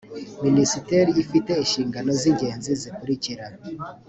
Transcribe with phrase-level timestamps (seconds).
[0.45, 3.45] minisiteri ifite inshingano z ingenzi zikurikira